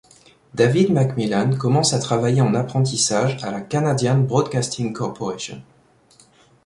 David 0.55 0.89
MacMillan 0.89 1.55
commence 1.59 1.93
à 1.93 1.99
travailler 1.99 2.41
en 2.41 2.55
apprentissage 2.55 3.37
à 3.43 3.51
la 3.51 3.61
Canadian 3.61 4.17
Broadcasting 4.17 4.93
Corporation. 4.93 5.61